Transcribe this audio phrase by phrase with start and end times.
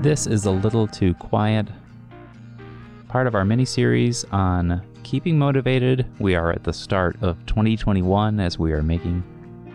[0.00, 1.66] This is a little too quiet.
[3.08, 6.06] Part of our mini series on keeping motivated.
[6.18, 9.22] We are at the start of 2021 as we are making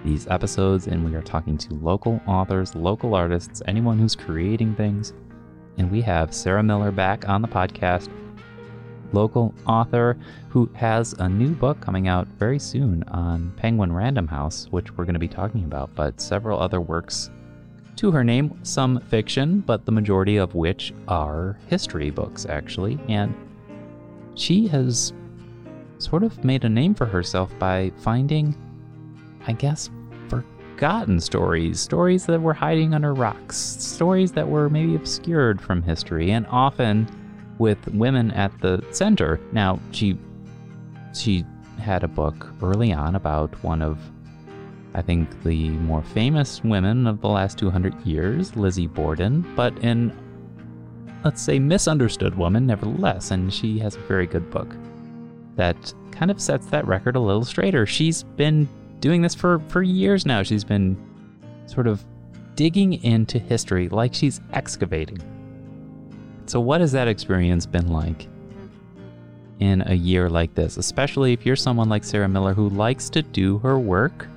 [0.04, 5.14] these episodes, and we are talking to local authors, local artists, anyone who's creating things.
[5.78, 8.10] And we have Sarah Miller back on the podcast,
[9.14, 10.18] local author
[10.50, 15.06] who has a new book coming out very soon on Penguin Random House, which we're
[15.06, 17.30] going to be talking about, but several other works
[17.98, 23.00] to her name, some fiction, but the majority of which are history books, actually.
[23.08, 23.36] And
[24.36, 25.14] she has
[25.98, 28.56] sort of made a name for herself by finding,
[29.48, 29.90] I guess,
[30.28, 36.32] forgotten stories, stories that were hiding under rocks, stories that were maybe obscured from history,
[36.32, 37.08] and often
[37.58, 39.40] with women at the center.
[39.52, 40.18] Now, she
[41.14, 41.46] she
[41.80, 43.98] had a book early on about one of
[44.96, 50.18] I think the more famous women of the last 200 years, Lizzie Borden, but an,
[51.26, 54.74] let's say misunderstood woman nevertheless, and she has a very good book
[55.58, 57.86] that kind of sets that record a little straighter.
[57.86, 58.70] She's been
[59.02, 60.44] doing this for for years now.
[60.44, 60.98] She's been
[61.66, 62.06] sort of
[62.56, 65.20] digging into history like she's excavating.
[66.46, 68.30] So what has that experience been like?
[69.62, 73.22] in a year like this, especially if you're someone like Sarah Miller who likes to
[73.22, 74.28] do her work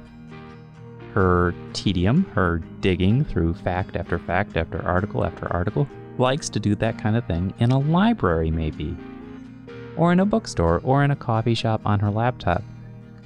[1.18, 6.76] her tedium, her digging through fact after fact after article after article, likes to do
[6.76, 8.96] that kind of thing in a library, maybe,
[9.96, 12.62] or in a bookstore, or in a coffee shop on her laptop.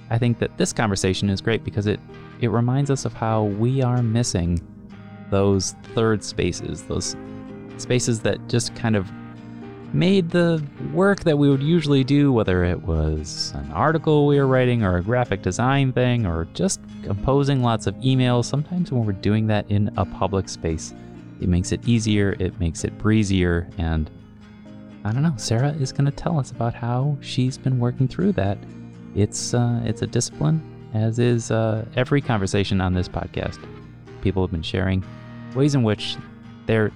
[0.08, 2.00] I think that this conversation is great because it,
[2.40, 4.66] it reminds us of how we are missing
[5.28, 7.14] those third spaces, those
[7.76, 9.12] spaces that just kind of
[9.94, 10.62] made the
[10.92, 14.96] work that we would usually do, whether it was an article we were writing or
[14.96, 19.70] a graphic design thing or just composing lots of emails, sometimes when we're doing that
[19.70, 20.94] in a public space,
[21.40, 24.10] it makes it easier, it makes it breezier, and
[25.04, 28.32] I don't know, Sarah is going to tell us about how she's been working through
[28.32, 28.56] that.
[29.14, 30.62] It's, uh, it's a discipline,
[30.94, 33.58] as is uh, every conversation on this podcast.
[34.22, 35.04] People have been sharing
[35.54, 36.16] ways in which
[36.66, 36.92] they're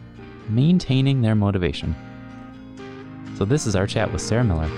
[0.49, 1.95] maintaining their motivation
[3.37, 4.71] so this is our chat with Sarah Miller.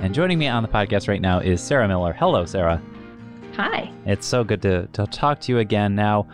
[0.00, 2.12] And joining me on the podcast right now is Sarah Miller.
[2.12, 2.80] Hello, Sarah.
[3.56, 3.90] Hi.
[4.06, 5.96] It's so good to, to talk to you again.
[5.96, 6.28] Now,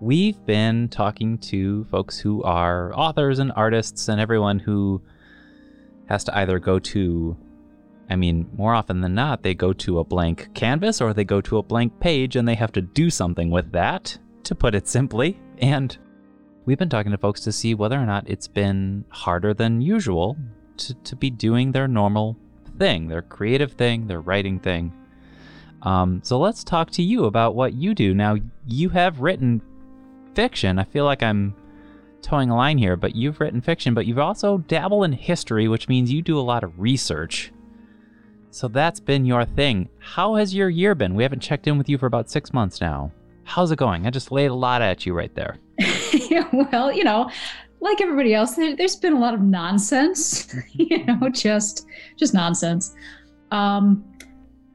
[0.00, 5.02] we've been talking to folks who are authors and artists and everyone who
[6.10, 7.36] has to either go to,
[8.10, 11.40] I mean, more often than not, they go to a blank canvas or they go
[11.42, 14.88] to a blank page and they have to do something with that, to put it
[14.88, 15.40] simply.
[15.58, 15.96] And
[16.64, 20.36] we've been talking to folks to see whether or not it's been harder than usual
[20.78, 22.36] to, to be doing their normal
[22.78, 24.92] thing, their creative thing, their writing thing.
[25.82, 28.14] Um, so let's talk to you about what you do.
[28.14, 29.62] Now, you have written
[30.34, 30.78] fiction.
[30.78, 31.54] I feel like I'm
[32.22, 35.88] towing a line here, but you've written fiction, but you've also dabbled in history, which
[35.88, 37.52] means you do a lot of research.
[38.50, 39.88] So that's been your thing.
[39.98, 41.14] How has your year been?
[41.14, 43.12] We haven't checked in with you for about six months now.
[43.44, 44.06] How's it going?
[44.06, 45.58] I just laid a lot at you right there.
[46.52, 47.30] well, you know,
[47.80, 50.54] like everybody else, there, has been a lot of nonsense.
[50.72, 52.94] you know, just just nonsense.
[53.50, 54.04] Um,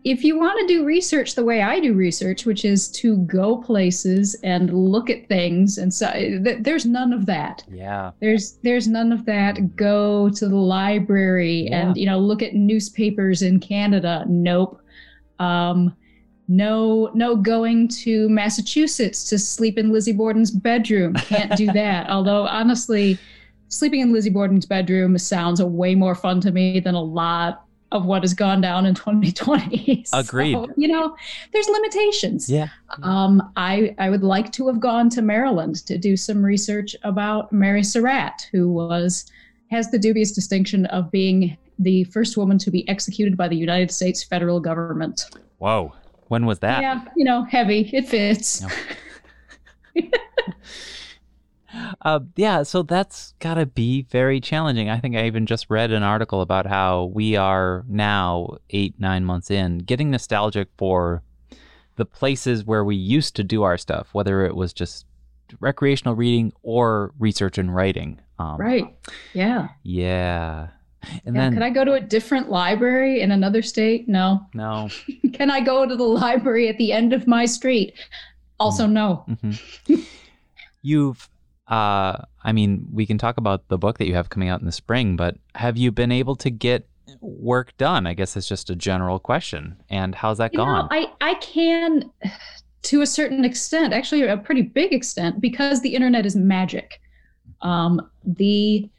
[0.05, 3.57] if you want to do research the way I do research, which is to go
[3.57, 7.63] places and look at things, and so th- there's none of that.
[7.67, 8.11] Yeah.
[8.19, 9.75] There's there's none of that.
[9.75, 11.87] Go to the library yeah.
[11.87, 14.23] and you know look at newspapers in Canada.
[14.27, 14.79] Nope.
[15.39, 15.97] Um,
[16.47, 21.15] no no going to Massachusetts to sleep in Lizzie Borden's bedroom.
[21.15, 22.11] Can't do that.
[22.11, 23.17] Although honestly,
[23.69, 27.64] sleeping in Lizzie Borden's bedroom sounds way more fun to me than a lot
[27.95, 30.05] of what has gone down in 2020.
[30.13, 30.53] Agreed.
[30.53, 31.15] So, you know,
[31.53, 32.49] there's limitations.
[32.49, 32.67] Yeah.
[33.01, 37.51] Um, I I would like to have gone to Maryland to do some research about
[37.51, 39.31] Mary Surratt, who was
[39.71, 43.91] has the dubious distinction of being the first woman to be executed by the United
[43.91, 45.25] States federal government.
[45.57, 45.93] Whoa.
[46.27, 46.81] When was that?
[46.81, 47.89] Yeah, you know, heavy.
[47.93, 48.63] It fits.
[52.05, 54.91] Uh, yeah, so that's got to be very challenging.
[54.91, 59.25] I think I even just read an article about how we are now, eight, nine
[59.25, 61.23] months in, getting nostalgic for
[61.95, 65.07] the places where we used to do our stuff, whether it was just
[65.59, 68.21] recreational reading or research and writing.
[68.37, 68.95] Um, right.
[69.33, 69.69] Yeah.
[69.81, 70.67] Yeah.
[71.25, 74.07] And yeah, then, could I go to a different library in another state?
[74.07, 74.45] No.
[74.53, 74.89] No.
[75.33, 77.95] Can I go to the library at the end of my street?
[78.59, 79.25] Also, no.
[79.27, 80.01] Mm-hmm.
[80.83, 81.29] You've
[81.67, 84.65] uh, I mean, we can talk about the book that you have coming out in
[84.65, 86.87] the spring, but have you been able to get
[87.21, 88.05] work done?
[88.05, 89.77] I guess it's just a general question.
[89.89, 90.85] And how's that You gone?
[90.85, 92.11] know, I, I can,
[92.83, 97.01] to a certain extent, actually a pretty big extent, because the internet is magic.
[97.61, 98.89] Um, the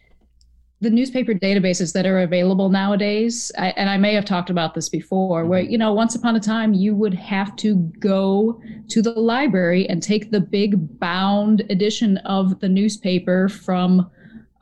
[0.81, 4.89] the newspaper databases that are available nowadays, I, and I may have talked about this
[4.91, 9.13] before, where you know, once upon a time, you would have to go to the
[9.13, 14.11] library and take the big bound edition of the newspaper from,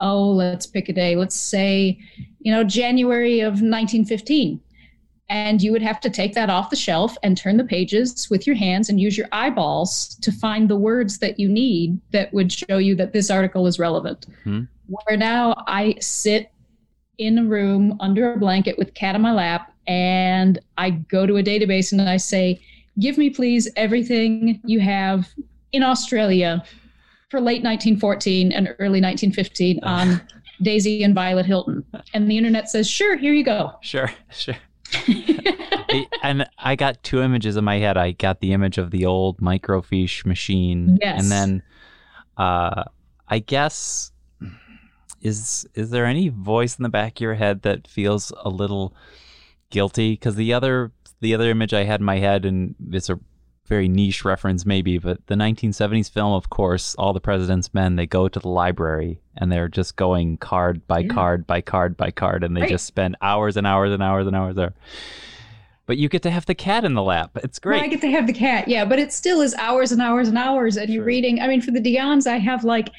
[0.01, 1.99] oh, let's pick a day, let's say,
[2.39, 4.61] you know, January of 1915
[5.31, 8.47] and you would have to take that off the shelf and turn the pages with
[8.47, 12.53] your hands and use your eyeballs to find the words that you need that would
[12.53, 14.27] show you that this article is relevant.
[14.45, 14.69] Mhm.
[14.87, 16.51] Where now I sit
[17.19, 21.37] in a room under a blanket with cat on my lap and I go to
[21.37, 22.61] a database and I say,
[22.99, 25.29] "Give me please everything you have
[25.73, 26.65] in Australia
[27.31, 30.21] for late 1914 and early 1915 on
[30.63, 31.85] Daisy and Violet Hilton."
[32.15, 34.57] And the internet says, "Sure, here you go." Sure, sure.
[36.25, 37.97] And I got two images in my head.
[37.97, 41.23] I got the image of the old microfiche machine, Yes.
[41.23, 41.63] and then
[42.37, 42.85] uh,
[43.29, 44.11] I guess
[45.25, 48.95] is is there any voice in the back of your head that feels a little
[49.71, 50.13] guilty?
[50.13, 53.19] Because the other the other image I had in my head, and it's a
[53.67, 58.05] very niche reference maybe, but the 1970s film, of course, all the President's Men, they
[58.07, 61.09] go to the library and they're just going card by Yeah.
[61.09, 62.71] card by card by card, and they Right.
[62.71, 64.75] just spend hours and hours and hours and hours there.
[65.87, 67.39] But you get to have the cat in the lap.
[67.43, 70.01] It's Well, I get to have the cat, yeah, but it still is hours and
[70.03, 70.77] hours and hours.
[70.77, 71.41] And you're reading.
[71.41, 72.91] I mean, for the Dionne's, I have like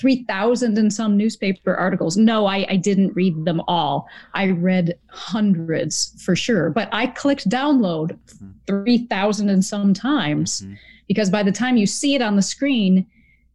[0.00, 2.16] three thousand and some newspaper articles.
[2.16, 4.08] No, I, I didn't read them all.
[4.34, 8.52] I read hundreds for sure, but I clicked download Mhm.
[8.66, 10.76] three thousand and some times Mhm.
[11.08, 13.06] because by the time you see it on the screen,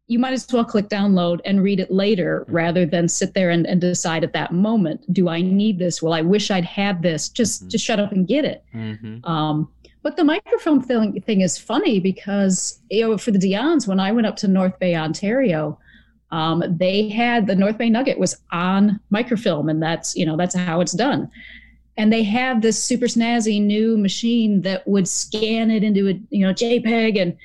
[0.08, 3.66] you might as well click download and read it later rather than sit there and,
[3.66, 6.00] and decide at that moment, do I need this?
[6.02, 7.28] Well, I wish I'd had this.
[7.30, 7.70] Just Mhm.
[7.72, 8.64] just shut up and get it.
[8.76, 9.28] Mhm.
[9.28, 9.68] Um,
[10.04, 14.12] but the microfilm thing, thing is funny because you know for the Dionne's when I
[14.12, 15.80] went up to North Bay, Ontario,
[16.36, 20.54] um, they had the North Bay Nugget was on microfilm, and that's you know that's
[20.54, 21.32] how it's done.
[21.96, 26.46] And they had this super snazzy new machine that would scan it into a you
[26.46, 27.38] know JPEG, and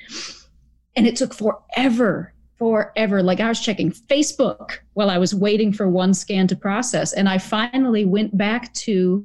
[0.97, 3.23] and it took forever, forever.
[3.23, 7.29] Like I was checking Facebook while I was waiting for one scan to process, and
[7.29, 9.23] I finally went back to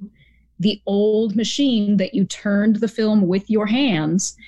[0.60, 4.38] the old machine that you turned the film with your hands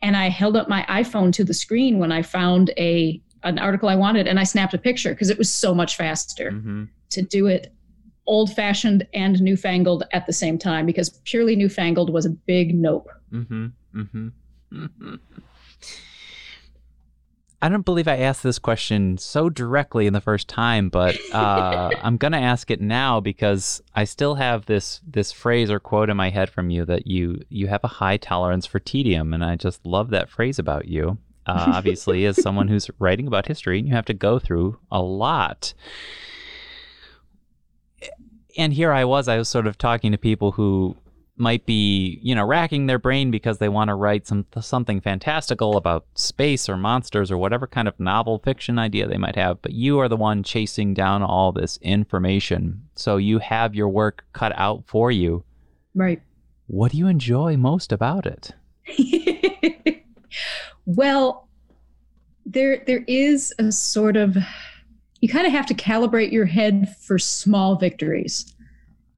[0.00, 3.88] and i held up my iphone to the screen when i found a an article
[3.88, 6.88] i wanted and i snapped a picture because it was so much faster Mhm.
[7.10, 7.72] to do it
[8.26, 13.08] old fashioned and newfangled at the same time because purely newfangled was a big nope
[13.32, 13.66] Mm-hmm.
[13.94, 14.28] Mm-hmm.
[14.72, 15.14] Mm-hmm.
[17.62, 21.90] I don't believe I asked this question so directly in the first time, but uh,
[22.02, 26.16] I'm gonna ask it now because I still have this this phrase or quote in
[26.16, 29.56] my head from you that you you have a high tolerance for tedium, and I
[29.56, 31.18] just love that phrase about you.
[31.50, 35.02] Uh, obviously, as someone who's writing about history, and you have to go through a
[35.02, 35.74] lot.
[38.56, 40.96] And here I was, I was sort of talking to people who
[41.36, 45.76] might be, you know, racking their brain because they want to write some something fantastical
[45.76, 49.72] about space or monsters or whatever kind of novel fiction idea they might have, but
[49.72, 52.82] you are the one chasing down all this information.
[52.94, 55.42] So you have your work cut out for you.
[55.96, 56.22] right
[56.68, 58.52] What do you enjoy most about it?
[60.86, 61.48] well
[62.46, 64.36] there there is a sort of
[65.20, 68.54] you kind of have to calibrate your head for small victories.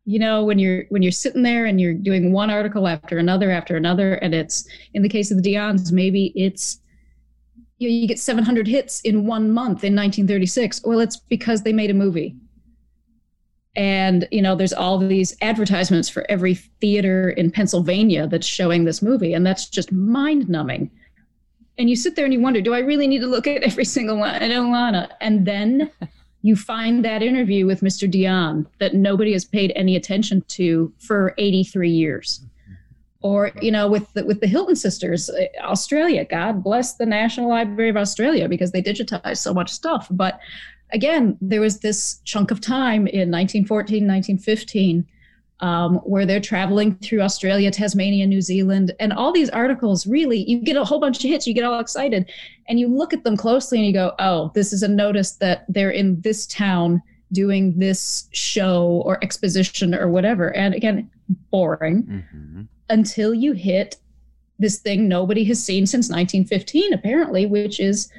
[0.05, 3.51] You know when you're when you're sitting there and you're doing one article after another
[3.51, 6.79] after another and it's in the case of the Dionne's maybe it's
[7.79, 11.73] you, know, you get 700 hits in one month in 1936 well it's because they
[11.73, 12.37] made a movie.
[13.77, 19.03] And you know there's all these advertisements for every theater in Pennsylvania that's showing this
[19.03, 20.91] movie and that's just mind numbing
[21.79, 23.85] and you sit there and you wonder do I really need to look at every
[23.85, 25.91] single one I don't wanna and then
[26.43, 28.11] you find that interview with Mr.
[28.11, 32.45] Dionne that nobody has paid any attention to for 83 years.
[33.21, 37.49] Or, you know, with the, with the Hilton sisters, uh, Australia, God bless the National
[37.49, 40.09] Library of Australia because they digitized so much stuff.
[40.11, 40.41] But
[40.93, 45.07] again, there was this chunk of time in 1914, 1915
[45.63, 50.59] um, where they're traveling through Australia, Tasmania, New Zealand, and all these articles really, you
[50.61, 52.31] get a whole bunch of hits, you get all excited,
[52.69, 55.65] and you look at them closely and you go, oh, this is a notice that
[55.69, 57.01] they're in this town
[57.33, 60.55] doing this show or exposition or whatever.
[60.55, 61.09] And again,
[61.51, 62.63] boring Mm-hmm.
[62.91, 63.97] until you hit
[64.59, 68.11] this thing nobody has seen since 1915, apparently, which is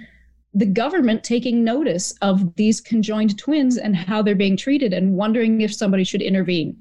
[0.54, 5.62] the government taking notice of these conjoined twins and how they're being treated and wondering
[5.62, 6.76] if somebody should intervene.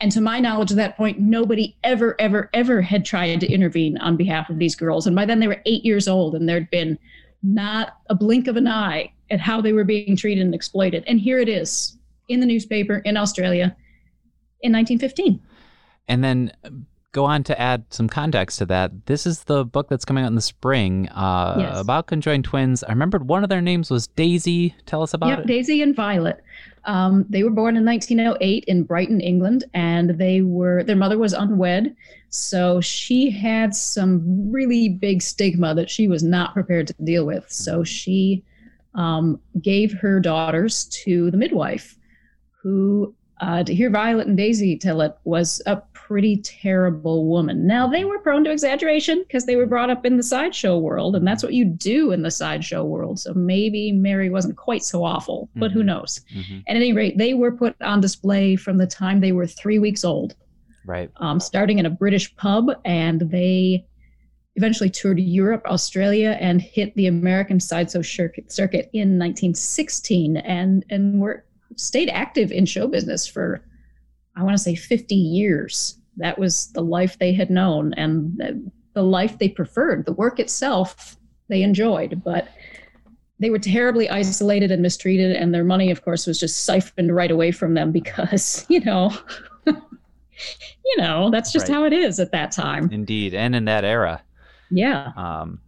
[0.00, 3.98] And to my knowledge, at that point, nobody ever, ever, ever had tried to intervene
[3.98, 5.06] on behalf of these girls.
[5.06, 6.98] And by then, they were eight years old, and there'd been
[7.42, 11.04] not a blink of an eye at how they were being treated and exploited.
[11.06, 11.96] And here it is
[12.28, 13.76] in the newspaper in Australia
[14.62, 15.40] in 1915.
[16.08, 16.52] And then
[17.12, 19.06] go on to add some context to that.
[19.06, 21.80] This is the book that's coming out in the spring uh, yes.
[21.80, 22.84] about conjoined twins.
[22.84, 24.74] I remembered one of their names was Daisy.
[24.86, 25.46] Tell us about yep, it.
[25.46, 26.42] Daisy and Violet.
[26.84, 31.34] Um, they were born in 1908 in Brighton, England, and they were their mother was
[31.34, 31.94] unwed,
[32.30, 37.44] so she had some really big stigma that she was not prepared to deal with.
[37.50, 38.42] So she
[38.94, 41.98] um, gave her daughters to the midwife,
[42.62, 45.76] who uh, to hear Violet and Daisy tell it was a
[46.10, 47.68] pretty terrible woman.
[47.68, 51.14] Now, they were prone to exaggeration because they were brought up in the sideshow world,
[51.14, 53.20] and that's what you do in the sideshow world.
[53.20, 55.78] So maybe Mary wasn't quite so awful, but mm-hmm.
[55.78, 56.20] who knows?
[56.34, 56.58] Mm-hmm.
[56.66, 60.04] At any rate, they were put on display from the time they were three weeks
[60.04, 60.34] old.
[60.84, 61.12] Right.
[61.18, 63.86] Um, starting in a British pub, and they
[64.56, 71.44] eventually toured Europe, Australia, and hit the American sideshow circuit in 1916, and and were
[71.76, 73.64] stayed active in show business for
[74.36, 78.70] I want to say 50 years that was the life they had known and the,
[78.94, 80.06] the life they preferred.
[80.06, 81.16] The work itself
[81.48, 82.48] they enjoyed, but
[83.40, 87.30] they were terribly isolated and mistreated, and their money, of course, was just siphoned right
[87.30, 89.12] away from them because, you know,
[89.66, 91.74] you know, that's just right.
[91.74, 92.90] how it is at that time.
[92.92, 94.22] Indeed, and in that era.
[94.70, 95.12] Yeah.
[95.16, 95.60] Um,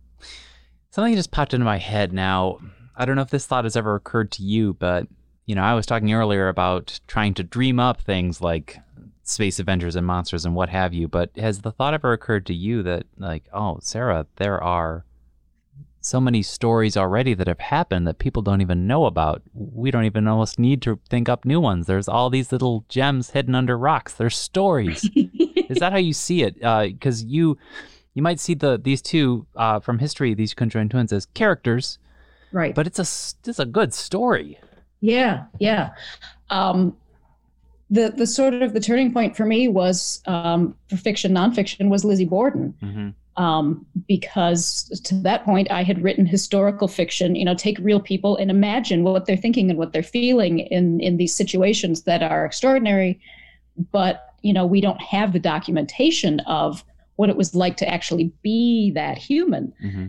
[0.91, 2.59] something just popped into my head now.
[2.95, 5.09] I don't know if this thought has ever occurred to you, but
[5.47, 8.79] you know, I was talking earlier about trying to dream up things like
[9.23, 12.55] space Avengers and monsters and what have you, but has the thought ever occurred to
[12.55, 15.05] you that, like, oh, Sarah, there are
[16.05, 19.43] so many stories already that have happened that people don't even know about.
[19.55, 21.87] We don't even almost need to think up new ones.
[21.87, 24.15] There's all these little gems hidden under rocks.
[24.15, 25.09] There's stories.
[25.15, 26.55] Is that how you see it?
[26.55, 27.59] Because uh, you
[28.15, 31.99] you might see the these two uh, from history, these conjoined twins, as characters,
[32.51, 32.75] right?
[32.75, 34.59] But it's a it's a good story.
[35.01, 35.91] Yeah, yeah.
[36.51, 36.97] Um,
[37.93, 42.05] the the sort of the turning point for me was um, for fiction nonfiction was
[42.05, 42.75] Lizzie Borden.
[42.83, 43.43] Mm-hmm.
[43.43, 48.37] Um, because to that point I had written historical fiction, you know, take real people
[48.37, 52.45] and imagine what they're thinking and what they're feeling in in these situations that are
[52.47, 53.21] extraordinary,
[53.91, 56.85] but you know, we don't have the documentation of
[57.17, 59.73] what it was like to actually be that human.
[59.85, 60.07] Mm-hmm.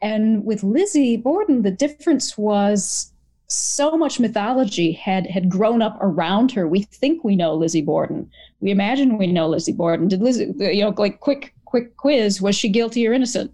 [0.00, 3.12] And with Lizzie Borden, the difference was
[3.48, 6.68] so much mythology had had grown up around her.
[6.68, 8.30] We think we know Lizzie Borden.
[8.60, 10.08] We imagine we know Lizzie Borden.
[10.08, 13.52] Did Lizzie, you know, like quick quick quiz, was she guilty or innocent?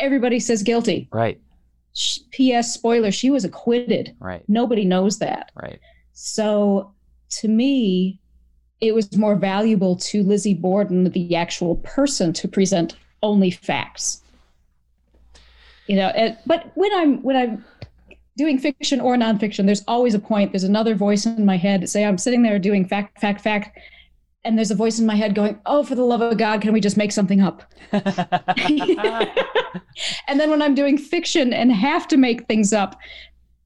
[0.00, 1.08] Everybody says guilty.
[1.12, 1.40] Right.
[2.30, 2.74] P.S.
[2.74, 4.16] Spoiler: She was acquitted.
[4.18, 4.42] Right.
[4.48, 5.52] Nobody knows that.
[5.54, 5.78] Right.
[6.12, 6.92] So
[7.40, 8.18] to me,
[8.80, 14.22] it was more valuable to Lizzie Borden, the actual person, to present only facts.
[15.86, 17.64] You know, but when I'm when I'm
[18.36, 20.52] doing fiction or nonfiction, there's always a point.
[20.52, 21.80] There's another voice in my head.
[21.82, 23.78] To say I'm sitting there doing fact, fact, fact,
[24.44, 26.72] and there's a voice in my head going, "Oh, for the love of God, can
[26.72, 27.62] we just make something up?"
[27.92, 28.10] and
[30.40, 32.98] then when I'm doing fiction and have to make things up,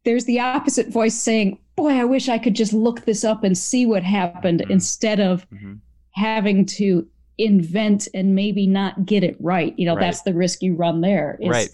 [0.05, 3.57] there's the opposite voice saying, "Boy, I wish I could just look this up and
[3.57, 4.73] see what happened mm-hmm.
[4.73, 5.75] instead of mm-hmm.
[6.13, 7.07] having to
[7.39, 10.01] invent and maybe not get it right." You know, right.
[10.03, 11.39] that's the risk you run there.
[11.41, 11.69] Is, right.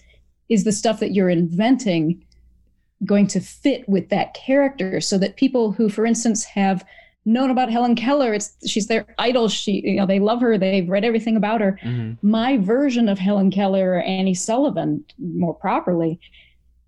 [0.48, 2.24] Is the stuff that you're inventing
[3.04, 6.84] going to fit with that character so that people who for instance have
[7.24, 10.88] known about Helen Keller it's she's their idol she you know they love her they've
[10.88, 12.26] read everything about her mm-hmm.
[12.26, 16.20] my version of Helen Keller or Annie Sullivan more properly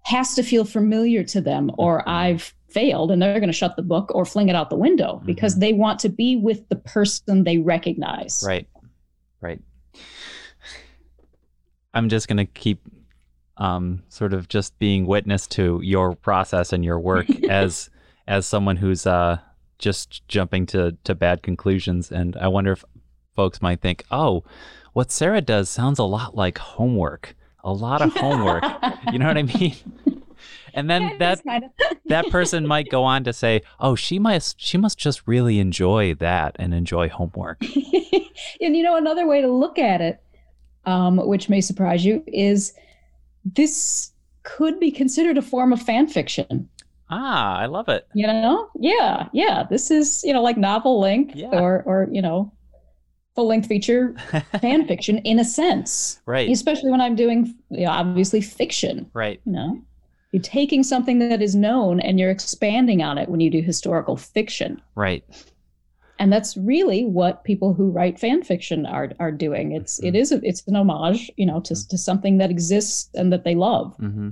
[0.02, 2.10] has to feel familiar to them or mm-hmm.
[2.10, 5.14] I've failed and they're going to shut the book or fling it out the window
[5.14, 5.26] mm-hmm.
[5.26, 8.68] because they want to be with the person they recognize right
[9.40, 9.60] right
[11.94, 12.80] I'm just going to keep
[13.58, 17.90] um, sort of just being witness to your process and your work as
[18.28, 19.38] as someone who's uh,
[19.78, 22.10] just jumping to to bad conclusions.
[22.10, 22.84] And I wonder if
[23.34, 24.44] folks might think, oh,
[24.92, 28.64] what Sarah does sounds a lot like homework, a lot of homework.
[29.12, 29.76] you know what I mean?
[30.76, 31.72] And then yeah, that
[32.04, 36.14] that person might go on to say, "Oh, she must she must just really enjoy
[36.16, 37.62] that and enjoy homework."
[38.60, 40.22] and you know, another way to look at it,
[40.84, 42.74] um, which may surprise you, is
[43.54, 44.12] this
[44.42, 46.68] could be considered a form of fan fiction.
[47.10, 48.06] Ah, I love it.
[48.14, 49.64] You know, yeah, yeah.
[49.68, 51.48] This is you know like novel length yeah.
[51.52, 52.52] or or you know
[53.36, 54.14] full length feature
[54.60, 56.50] fan fiction in a sense, right?
[56.50, 59.40] Especially when I'm doing you know, obviously fiction, right?
[59.44, 59.82] You know,
[60.32, 64.16] You're taking something that is known and you're expanding on it when you do historical
[64.16, 64.82] fiction.
[64.96, 65.24] Right.
[66.18, 69.72] And that's really what people who write fan fiction are are doing.
[69.72, 73.32] It's it is a, it's an homage, you know, to to something that exists and
[73.32, 73.94] that they love.
[73.98, 74.30] Mm-hmm.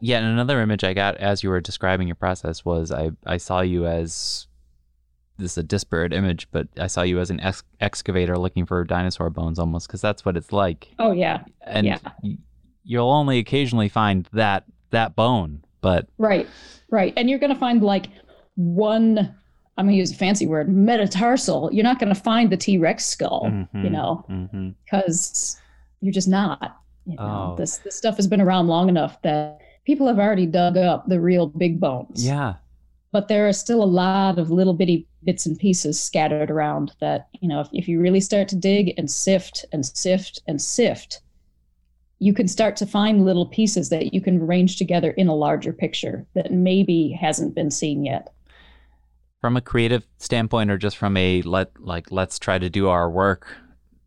[0.00, 3.36] Yeah, and another image I got as you were describing your process was I I
[3.38, 4.46] saw you as
[5.38, 8.84] this is a disparate image, but I saw you as an ex- excavator looking for
[8.84, 10.88] dinosaur bones almost because that's what it's like.
[10.98, 11.98] Oh yeah, and yeah.
[12.22, 12.38] y-
[12.84, 16.48] you'll only occasionally find that that bone, but right,
[16.90, 18.06] right, and you're gonna find like
[18.54, 19.34] one.
[19.78, 21.70] I'm gonna use a fancy word, metatarsal.
[21.72, 24.24] You're not gonna find the T Rex skull, Mhm, you know,
[24.84, 25.56] because
[26.00, 26.76] you're just not.
[27.06, 27.56] You know, Oh.
[27.56, 31.20] this this stuff has been around long enough that people have already dug up the
[31.20, 32.26] real big bones.
[32.26, 32.54] yeah,
[33.12, 37.28] but there are still a lot of little bitty bits and pieces scattered around that
[37.40, 41.22] you know if, if you really start to dig and sift and sift and sift
[42.20, 45.72] you can start to find little pieces that you can arrange together in a larger
[45.72, 48.32] picture that maybe hasn't been seen yet
[49.40, 53.10] from a creative standpoint or just from a let like let's try to do our
[53.10, 53.46] work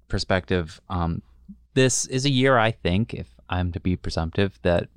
[0.07, 1.21] perspective um
[1.73, 4.89] this is a year i think if i'm to be presumptive that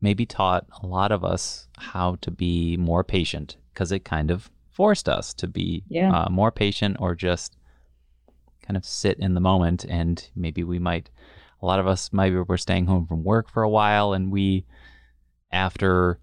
[0.00, 4.50] maybe taught a lot of us how to be more patient because it kind of
[4.70, 6.12] forced us to be Yeah.
[6.24, 7.56] uh, more patient or just
[8.66, 11.10] kind of sit in the moment and maybe we might
[11.60, 14.64] a lot of us maybe we're staying home from work for a while and we
[15.52, 16.18] after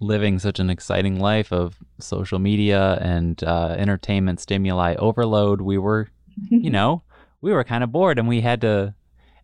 [0.00, 6.08] living such an exciting life of social media and uh, entertainment stimuli overload, we were,
[6.50, 7.02] you know,
[7.40, 8.94] we were kind of bored and we had to.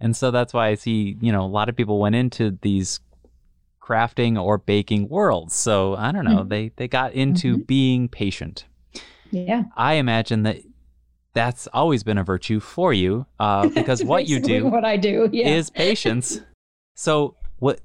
[0.00, 3.00] And so that's why I see, you know, a lot of people went into these
[3.80, 5.54] crafting or baking worlds.
[5.54, 6.48] So I don't know, Mhm.
[6.48, 8.64] they they got into being patient.
[9.30, 10.58] yeah I imagine that
[11.32, 15.28] that's always been a virtue for you uh, because what you do what i do
[15.32, 16.40] yeah is patience.
[16.94, 17.80] so what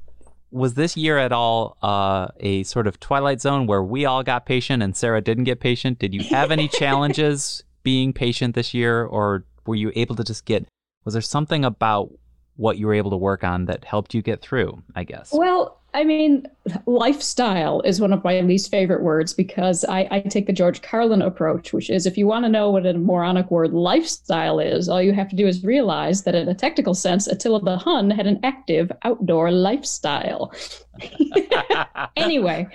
[0.52, 4.46] was this year at all uh, a sort of twilight zone where we all got
[4.46, 6.00] patient and Sarah didn't get patient?
[6.00, 10.46] Did you have any challenges being patient this year, or were you able to just
[10.46, 10.68] get?
[11.06, 12.12] Was there something about
[12.60, 14.84] what you were able to work on that helped you get through?
[14.96, 15.32] I guess.
[15.34, 16.46] Well, I mean,
[16.86, 21.22] lifestyle is one of my least favorite words because I, I take the George Carlin
[21.22, 25.02] approach, which is if you want to know what a moronic word lifestyle is, all
[25.02, 28.28] you have to do is realize that in a technical sense, Attila the Hun had
[28.28, 30.54] an active outdoor lifestyle.
[32.16, 32.68] anyway,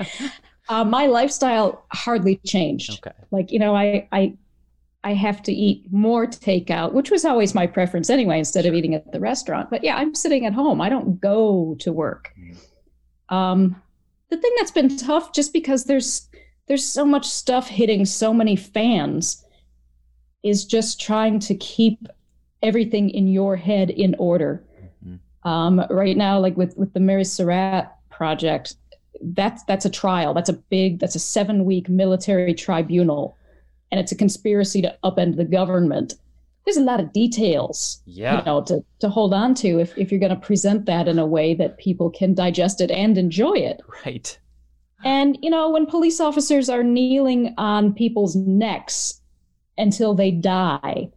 [0.68, 3.16] uh, my lifestyle hardly changed okay.
[3.30, 4.32] like you know i i
[5.04, 8.94] i have to eat more takeout which was always my preference anyway instead of eating
[8.94, 9.70] at the restaurant.
[9.70, 10.80] But yeah i'm sitting at home.
[10.80, 12.32] I don't go to work.
[13.28, 13.80] Um
[14.30, 16.28] the thing that's been tough just because there's
[16.66, 19.44] there's so much stuff hitting so many fans
[20.42, 21.98] is just trying to keep
[22.62, 24.64] everything in your head in order.
[25.06, 25.18] Mhm.
[25.44, 28.76] um, right now like with with the mary surratt project
[29.32, 30.34] that's that's a trial.
[30.34, 33.36] That's a big that's a seven week military tribunal
[33.94, 36.14] and it's a conspiracy to upend the government
[36.64, 38.38] there's a lot of details Yeah.
[38.40, 41.18] you know to, to hold on to if, if you're going to present that in
[41.20, 44.36] a way that people can digest it and enjoy it Right.
[45.04, 49.20] and you know when police officers are kneeling on people's necks
[49.78, 51.08] until they die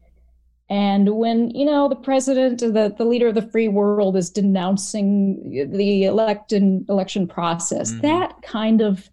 [0.69, 5.69] and when you know the president the, the leader of the free world is denouncing
[5.71, 8.01] the election election process Mhm.
[8.01, 9.09] that kind of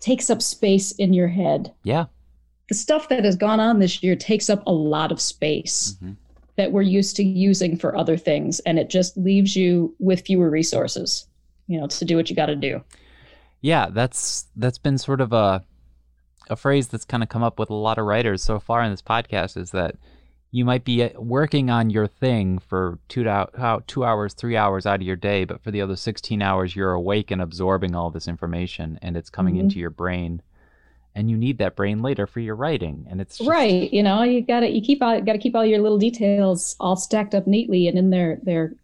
[0.00, 2.06] takes up space in your head Yeah.
[2.68, 6.16] The stuff that has gone on this year takes up a lot of space Mhm.
[6.56, 10.50] that we're used to using for other things and it just leaves you with fewer
[10.50, 11.26] resources
[11.66, 12.82] you know to do what you got to do
[13.60, 15.64] Yeah, that's that's been sort of a
[16.50, 18.90] a phrase that's kind of come up with a lot of writers so far in
[18.90, 19.96] this podcast is that
[20.50, 24.86] you might be uh, working on your thing for two, to- two hours, three hours
[24.86, 28.10] out of your day, but for the other 16 hours, you're awake and absorbing all
[28.10, 29.60] this information and it's coming Mhm.
[29.60, 30.40] into your brain.
[31.14, 33.06] And you need that brain later for your writing.
[33.10, 35.64] And it's just, right you know you gotta you keep all got to keep all
[35.64, 38.74] your little details all stacked up neatly and in their their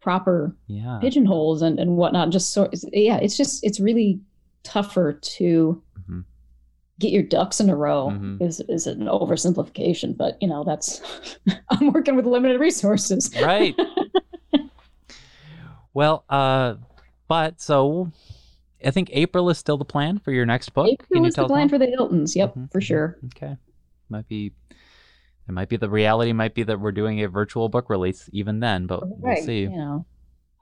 [0.00, 0.98] proper Yeah.
[1.00, 4.20] pigeonholes and and whatnot just so yeah it's just it's really
[4.62, 6.24] tougher to Mhm.
[7.00, 8.40] get your ducks in a row Mhm.
[8.42, 11.00] is is an oversimplification but you know that's
[11.70, 13.74] i'm working with limited resources Right.
[15.94, 16.74] well, uh,
[17.28, 18.10] but so
[18.86, 20.86] I think April is still the plan for your next book.
[20.88, 21.68] April is the plan more?
[21.70, 22.84] for the hiltons yep Mhm, for mhm.
[22.84, 23.56] sure Okay.
[24.08, 24.52] Might be
[25.48, 28.60] it might be the reality might be that we're doing a virtual book release even
[28.60, 29.62] then, but we'll see.
[29.62, 30.04] you know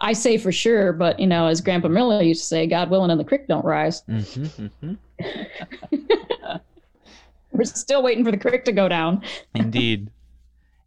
[0.00, 3.12] i say for sure but you know as grandpa miller used to say god willing
[3.12, 4.98] and the creek don't rise Mhm, mhm.
[7.52, 9.22] we're still waiting for the creek to go down
[9.54, 10.10] Indeed.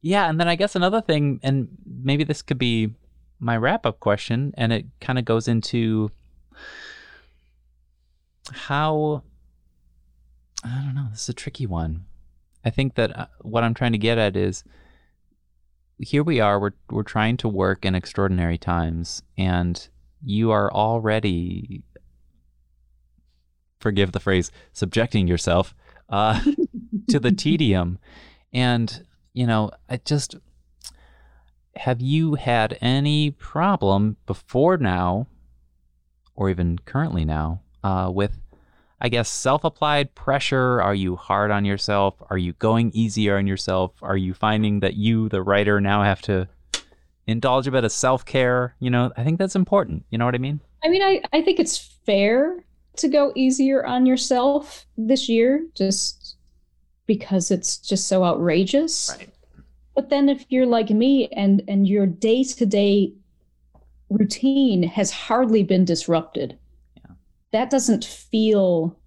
[0.02, 2.93] Yeah, and then I guess another thing, and maybe this could be
[3.39, 6.12] my wrap up question, and it kind of goes into
[8.51, 9.23] how
[10.63, 11.07] I don't know.
[11.12, 12.05] This is a tricky one.
[12.65, 14.63] I think that uh, what I'm trying to get at is
[15.99, 16.60] here we are.
[16.60, 19.88] We're we're trying to work in extraordinary times, and
[20.23, 21.83] you are already
[23.79, 25.75] forgive the phrase subjecting yourself
[26.10, 26.41] uh,
[27.10, 27.99] to the tedium,
[28.51, 30.36] and you know I just
[31.75, 35.27] have you had any problem before now,
[36.36, 38.38] or even currently now, uh, with
[39.00, 40.82] I guess, self applied pressure?
[40.82, 42.16] Are you hard on yourself?
[42.30, 43.92] Are you going easier on yourself?
[44.02, 46.48] Are you finding that you, the writer, now have to
[47.28, 48.76] indulge a bit of self care?
[48.80, 50.06] You know, I think that's important.
[50.10, 50.62] You know what I mean?
[50.84, 52.63] I mean, I, I think it's fair
[52.96, 56.36] to go easier on yourself this year just
[57.06, 59.16] because it's just so outrageous.
[59.18, 59.30] Right.
[59.96, 63.13] But then if you're like me and and your day-to-day
[64.10, 66.58] routine has hardly been disrupted
[67.51, 68.97] that doesn't feel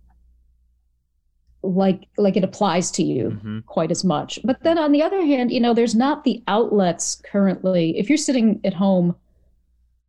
[1.62, 3.58] like like it applies to you mm-hmm.
[3.66, 4.38] quite as much.
[4.44, 7.98] But then on the other hand, you know, there's not the outlets currently.
[7.98, 9.14] If you're sitting at home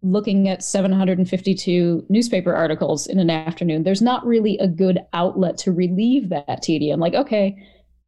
[0.03, 5.71] looking at 752 newspaper articles in an afternoon, there's not really a good outlet to
[5.71, 6.99] relieve that tedium.
[6.99, 7.57] Like, okay,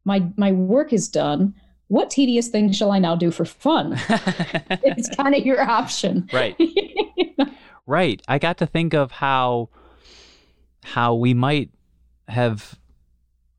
[0.04, 1.54] my my work is done.
[1.88, 4.00] What tedious thing shall I now do for fun?
[4.08, 6.28] it's kind of your option.
[6.32, 6.56] Right.
[7.86, 8.22] Right.
[8.26, 9.68] I got to think of how
[10.84, 11.70] how we might
[12.28, 12.78] have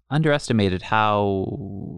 [0.09, 1.47] underestimated how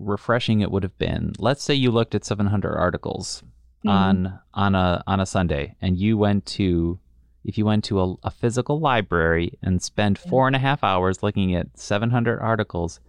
[0.04, 1.34] refreshing it would have been.
[1.38, 3.44] Let's say you looked at 700 articles
[3.86, 3.90] mm-hmm.
[3.90, 7.00] on on a on a Sunday, and you went to
[7.44, 11.22] if you went to a, a physical library and spend four and a half hours
[11.22, 13.00] looking at 700 articles.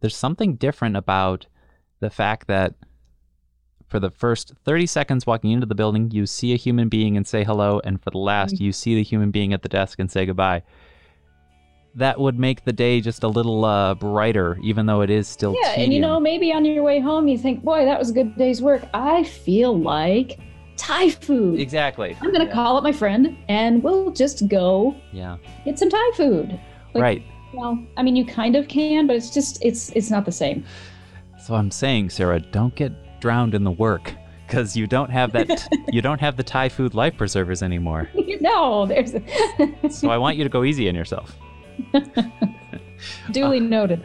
[0.00, 1.46] There's something different about
[2.00, 2.74] the fact that
[3.88, 7.26] for the first 30 seconds walking into the building, you see a human being and
[7.26, 8.64] say hello, and for the last, mm-hmm.
[8.64, 10.62] you see the human being at the desk and say goodbye
[11.94, 15.54] that would make the day just a little uh, brighter, even though it is still.
[15.60, 15.84] Yeah, tedium.
[15.84, 18.36] and you know, maybe on your way home, you think, "Boy, that was a good
[18.36, 20.38] day's work." I feel like
[20.76, 21.60] Thai food.
[21.60, 22.16] Exactly.
[22.22, 22.52] I'm gonna yeah.
[22.52, 24.94] call up my friend, and we'll just go.
[25.12, 25.36] Yeah.
[25.64, 26.60] Get some Thai food.
[26.94, 27.22] Like, right.
[27.52, 30.64] Well, I mean, you kind of can, but it's just it's it's not the same.
[31.44, 34.14] So I'm saying, Sarah, don't get drowned in the work
[34.46, 38.08] because you don't have that you don't have the Thai food life preservers anymore.
[38.40, 39.12] no, there's.
[39.90, 41.36] so I want you to go easy on yourself.
[43.30, 44.04] Duly uh, noted.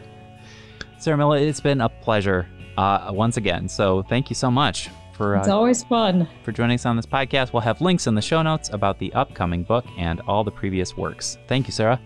[0.98, 3.68] Sarah Miller, it's been a pleasure uh, once again.
[3.68, 5.36] So thank you so much for.
[5.36, 6.28] Uh, it's always fun.
[6.42, 7.52] For joining us on this podcast.
[7.52, 10.96] We'll have links in the show notes about the upcoming book and all the previous
[10.96, 11.38] works.
[11.48, 12.00] Thank you, Sarah.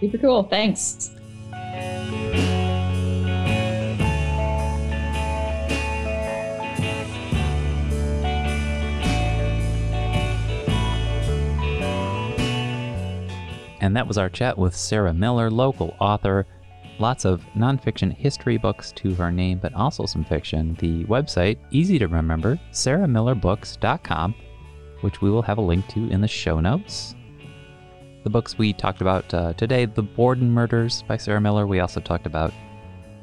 [0.00, 0.44] Super cool.
[0.44, 1.14] Thanks.
[13.80, 16.46] And that was our chat with Sarah Miller, local author.
[16.98, 20.76] Lots of nonfiction history books to her name, but also some fiction.
[20.80, 24.34] The website, easy to remember, sarahmillerbooks.com,
[25.02, 27.14] which we will have a link to in the show notes.
[28.24, 31.68] The books we talked about uh, today The Borden Murders by Sarah Miller.
[31.68, 32.52] We also talked about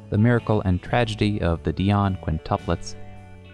[0.08, 2.94] The Miracle and Tragedy of the Dionne Quintuplets.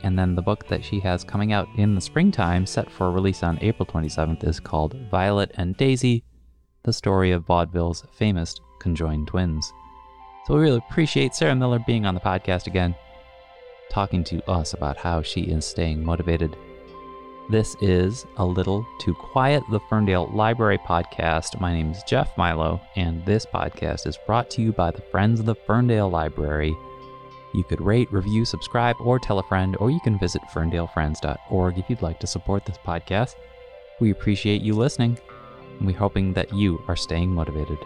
[0.04, 3.42] And then the book that she has coming out in the springtime, set for release
[3.42, 6.22] on April 27th, is called Violet and Daisy
[6.84, 9.72] the story of vaudeville's famous conjoined twins.
[10.46, 12.94] So we really appreciate Sarah Miller being on the podcast again,
[13.90, 16.56] talking to us about how she is staying motivated.
[17.48, 21.60] This is A Little Too Quiet, the Ferndale Library podcast.
[21.60, 25.38] My name is Jeff Milo, and this podcast is brought to you by the Friends
[25.38, 26.76] of the Ferndale Library.
[27.54, 31.90] You could rate, review, subscribe, or tell a friend, or you can visit ferndalefriends.org if
[31.90, 33.34] you'd like to support this podcast.
[34.00, 35.18] We appreciate you listening
[35.82, 37.76] and we're hoping that you are staying motivated.